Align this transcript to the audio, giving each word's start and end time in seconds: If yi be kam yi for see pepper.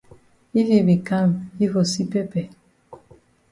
If 0.59 0.65
yi 0.73 0.79
be 0.87 0.95
kam 1.07 1.29
yi 1.59 1.65
for 1.71 1.85
see 1.91 2.07
pepper. 2.13 2.45